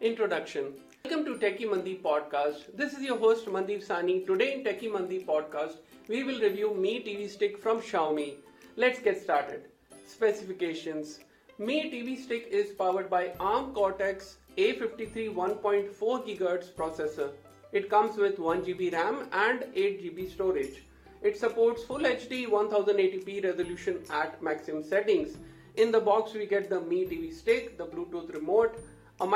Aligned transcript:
Introduction 0.00 0.74
Welcome 1.04 1.24
to 1.24 1.38
Techy 1.38 1.64
Mandeep 1.64 2.02
podcast. 2.02 2.76
This 2.76 2.92
is 2.92 3.02
your 3.02 3.18
host 3.18 3.46
Mandeep 3.46 3.84
Sahni. 3.84 4.24
Today 4.24 4.54
in 4.54 4.62
Techy 4.62 4.86
Mandeep 4.86 5.26
podcast, 5.26 5.78
we 6.06 6.22
will 6.22 6.38
review 6.38 6.72
Mi 6.72 7.00
TV 7.00 7.28
Stick 7.28 7.58
from 7.58 7.80
Xiaomi. 7.80 8.34
Let's 8.76 9.00
get 9.00 9.20
started. 9.20 9.64
Specifications 10.06 11.18
Mi 11.58 11.90
TV 11.90 12.16
Stick 12.16 12.46
is 12.48 12.70
powered 12.70 13.10
by 13.10 13.32
ARM 13.40 13.74
Cortex 13.74 14.36
A53 14.56 15.34
1.4 15.34 15.90
GHz 15.98 16.70
processor. 16.74 17.30
It 17.72 17.90
comes 17.90 18.16
with 18.16 18.38
1 18.38 18.66
GB 18.66 18.92
RAM 18.92 19.28
and 19.32 19.64
8 19.74 20.00
GB 20.04 20.30
storage. 20.30 20.84
It 21.22 21.36
supports 21.36 21.82
Full 21.82 22.04
HD 22.14 22.46
1080p 22.46 23.42
resolution 23.42 23.98
at 24.10 24.40
maximum 24.40 24.84
settings. 24.84 25.36
In 25.74 25.90
the 25.90 26.00
box, 26.00 26.34
we 26.34 26.46
get 26.46 26.70
the 26.70 26.80
Mi 26.80 27.04
TV 27.04 27.32
Stick, 27.32 27.76
the 27.78 27.86
Bluetooth 27.86 28.32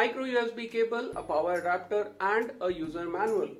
micro 0.03 0.25
USB 0.25 0.69
cable, 0.71 1.11
a 1.17 1.23
power 1.23 1.53
adapter, 1.59 1.99
and 2.29 2.51
a 2.61 2.73
user 2.77 3.05
manual. 3.09 3.51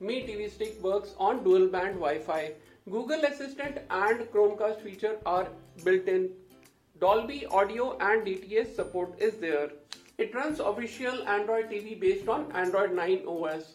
Mi 0.00 0.14
TV 0.28 0.50
Stick 0.50 0.82
works 0.82 1.10
on 1.26 1.42
dual 1.46 1.66
band 1.74 1.96
Wi 2.04 2.20
Fi. 2.28 2.52
Google 2.94 3.26
Assistant 3.30 3.80
and 3.90 4.20
Chromecast 4.36 4.80
feature 4.80 5.16
are 5.26 5.48
built 5.84 6.08
in. 6.12 6.30
Dolby 7.02 7.40
Audio 7.58 7.88
and 8.06 8.24
DTS 8.28 8.74
support 8.76 9.20
is 9.28 9.34
there. 9.42 9.68
It 10.16 10.34
runs 10.34 10.62
official 10.70 11.20
Android 11.34 11.68
TV 11.72 12.00
based 12.04 12.30
on 12.36 12.50
Android 12.62 12.94
9 13.00 13.26
OS. 13.34 13.68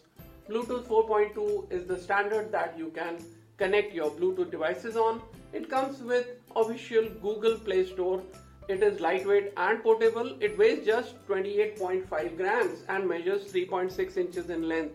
Bluetooth 0.48 0.88
4.2 0.88 1.70
is 1.78 1.86
the 1.92 2.00
standard 2.06 2.50
that 2.56 2.76
you 2.76 2.90
can 2.96 3.18
connect 3.56 3.94
your 4.00 4.10
Bluetooth 4.10 4.50
devices 4.50 4.96
on. 4.96 5.22
It 5.52 5.70
comes 5.70 6.02
with 6.02 6.26
official 6.56 7.08
Google 7.28 7.56
Play 7.68 7.86
Store. 7.92 8.20
It 8.66 8.82
is 8.82 8.98
lightweight 8.98 9.52
and 9.58 9.82
portable. 9.82 10.36
It 10.40 10.56
weighs 10.56 10.86
just 10.86 11.14
28.5 11.28 12.36
grams 12.38 12.78
and 12.88 13.06
measures 13.06 13.52
3.6 13.52 14.16
inches 14.16 14.48
in 14.48 14.66
length. 14.66 14.94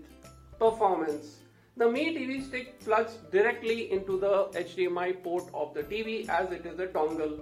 Performance 0.58 1.42
The 1.78 1.88
Mi 1.88 2.16
TV 2.16 2.44
stick 2.48 2.80
plugs 2.84 3.18
directly 3.32 3.92
into 3.92 4.20
the 4.20 4.48
HDMI 4.54 5.22
port 5.24 5.46
of 5.54 5.76
the 5.76 5.84
TV 5.84 6.28
as 6.28 6.52
it 6.52 6.66
is 6.66 6.80
a 6.80 6.88
dongle. 6.88 7.42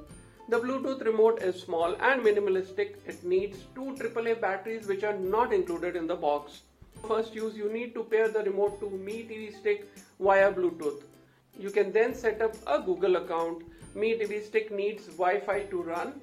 The 0.50 0.60
Bluetooth 0.60 1.06
remote 1.06 1.42
is 1.42 1.62
small 1.62 1.96
and 1.96 2.22
minimalistic. 2.22 2.96
It 3.06 3.24
needs 3.24 3.60
two 3.74 3.96
AAA 3.96 4.42
batteries 4.42 4.86
which 4.86 5.06
are 5.06 5.18
not 5.18 5.54
included 5.54 5.96
in 5.96 6.08
the 6.08 6.16
box. 6.16 6.62
First 7.08 7.34
use 7.36 7.56
you 7.56 7.72
need 7.72 7.94
to 7.94 8.04
pair 8.04 8.28
the 8.28 8.44
remote 8.44 8.82
to 8.82 8.90
Mi 8.90 9.24
TV 9.24 9.58
stick 9.58 9.90
via 10.20 10.52
Bluetooth. 10.52 11.04
You 11.58 11.70
can 11.72 11.92
then 11.94 12.14
set 12.14 12.42
up 12.42 12.56
a 12.68 12.82
Google 12.82 13.16
account. 13.16 13.64
Mi 13.98 14.14
TV 14.14 14.44
stick 14.46 14.72
needs 14.72 15.08
Wi-Fi 15.08 15.62
to 15.72 15.82
run. 15.82 16.22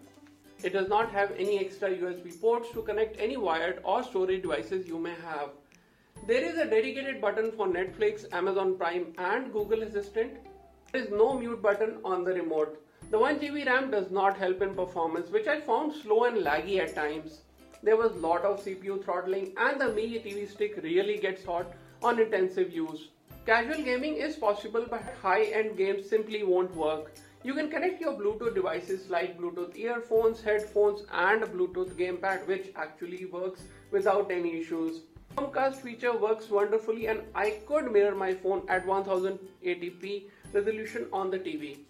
It 0.63 0.73
does 0.73 0.89
not 0.89 1.11
have 1.11 1.33
any 1.37 1.59
extra 1.59 1.89
USB 1.89 2.41
ports 2.41 2.71
to 2.71 2.83
connect 2.83 3.19
any 3.19 3.37
wired 3.37 3.81
or 3.83 4.05
storage 4.05 4.43
devices 4.43 4.87
you 4.87 4.97
may 4.97 5.15
have. 5.23 5.49
There 6.29 6.45
is 6.45 6.57
a 6.57 6.67
dedicated 6.67 7.21
button 7.21 7.51
for 7.51 7.67
Netflix, 7.67 8.33
Amazon 8.33 8.79
Prime 8.79 9.13
and 9.19 9.53
Google 9.53 9.83
Assistant. 9.83 10.35
There 10.93 11.03
is 11.03 11.11
no 11.11 11.37
mute 11.37 11.61
button 11.61 11.99
on 12.05 12.23
the 12.23 12.35
remote. 12.35 12.81
The 13.11 13.19
1GB 13.19 13.67
RAM 13.67 13.91
does 13.91 14.09
not 14.13 14.37
help 14.37 14.63
in 14.63 14.77
performance 14.77 15.31
which 15.31 15.49
I 15.49 15.61
found 15.61 15.95
slow 15.95 16.27
and 16.27 16.47
laggy 16.47 16.79
at 16.79 16.95
times. 16.95 17.41
There 17.83 17.97
was 17.97 18.13
a 18.13 18.27
lot 18.29 18.45
of 18.45 18.65
CPU 18.65 19.05
throttling 19.05 19.53
and 19.57 19.81
the 19.81 19.93
Mi 19.93 20.21
TV 20.21 20.49
stick 20.49 20.79
really 20.85 21.19
gets 21.19 21.45
hot 21.45 21.75
on 22.05 22.21
intensive 22.21 22.73
use. 22.73 23.09
Casual 23.47 23.83
gaming 23.83 24.15
is 24.15 24.37
possible 24.37 24.87
but 24.89 25.03
high-end 25.21 25.77
games 25.77 26.09
simply 26.09 26.45
won't 26.45 26.75
work. 26.77 27.11
You 27.45 27.53
can 27.53 27.69
connect 27.69 28.01
your 28.01 28.15
Bluetooth 28.15 28.55
devices 28.55 29.11
like 29.11 29.39
Bluetooth 29.39 29.77
earphones, 29.77 30.41
headphones 30.41 31.03
and 31.13 31.43
Bluetooth 31.43 31.91
gamepad 31.91 32.47
which 32.47 32.71
actually 32.75 33.27
works 33.27 33.61
without 33.91 34.31
any 34.31 34.61
issues. 34.61 35.03
Chromecast 35.37 35.75
feature 35.83 36.17
works 36.17 36.49
wonderfully 36.49 37.07
and 37.07 37.21
I 37.35 37.59
could 37.67 37.93
mirror 37.93 38.15
my 38.15 38.33
phone 38.33 38.63
at 38.67 38.87
1080p 38.87 40.31
resolution 40.55 41.07
on 41.13 41.31
the 41.31 41.39
TV. 41.39 41.81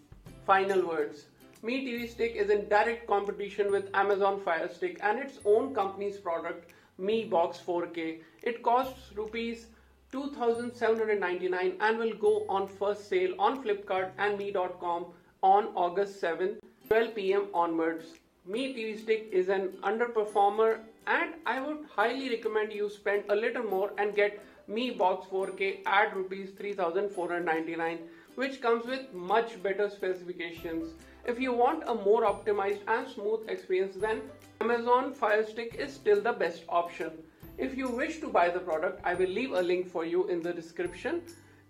Final 0.45 0.89
words. 0.89 1.27
Mi 1.63 1.87
TV 1.87 2.11
Stick 2.11 2.35
is 2.35 2.51
in 2.51 2.69
direct 2.69 3.07
competition 3.07 3.71
with 3.71 3.95
Amazon 3.95 4.41
Fire 4.41 4.69
Stick 4.69 4.99
and 5.05 5.21
its 5.21 5.39
own 5.45 5.73
company's 5.73 6.19
product 6.19 6.73
Mi 6.99 7.27
Box 7.27 7.63
4K. 7.65 8.23
It 8.43 8.65
costs 8.65 9.13
rupees 9.15 9.67
2799 10.11 11.77
and 11.81 11.99
will 11.99 12.15
go 12.15 12.45
on 12.49 12.67
first 12.67 13.09
sale 13.09 13.35
on 13.39 13.63
Flipkart 13.63 14.11
and 14.19 14.37
Mi.com 14.37 15.07
on 15.45 15.67
August 15.77 16.21
7, 16.21 16.59
12 16.89 17.15
pm 17.15 17.49
onwards. 17.53 18.13
Mi 18.47 18.63
TV 18.75 18.99
Stick 18.99 19.29
is 19.31 19.51
an 19.51 19.69
underperformer 19.83 20.79
and 21.07 21.35
I 21.45 21.61
would 21.61 21.85
highly 21.95 22.31
recommend 22.31 22.73
you 22.73 22.89
spend 22.89 23.25
a 23.29 23.37
little 23.37 23.63
more 23.63 23.91
and 23.99 24.15
get 24.15 24.41
Mi 24.69 24.91
Box 24.91 25.27
4K 25.31 25.87
at 25.87 26.17
rupees 26.17 26.53
3499 26.57 27.99
which 28.37 28.63
comes 28.63 28.87
with 28.87 29.13
much 29.13 29.63
better 29.63 29.91
specifications. 29.91 30.95
If 31.27 31.39
you 31.39 31.53
want 31.53 31.85
a 31.87 31.95
more 31.95 32.23
optimized 32.23 32.81
and 32.89 33.07
smooth 33.07 33.47
experience 33.51 33.97
then 33.97 34.23
Amazon 34.63 35.13
Fire 35.13 35.45
Stick 35.45 35.75
is 35.79 35.93
still 35.93 36.23
the 36.23 36.33
best 36.33 36.63
option. 36.71 37.11
If 37.59 37.77
you 37.77 37.91
wish 37.91 38.21
to 38.21 38.29
buy 38.29 38.49
the 38.49 38.61
product, 38.61 39.03
I 39.05 39.13
will 39.13 39.29
leave 39.29 39.53
a 39.53 39.61
link 39.61 39.91
for 39.91 40.07
you 40.07 40.27
in 40.29 40.41
the 40.41 40.55
description. 40.55 41.21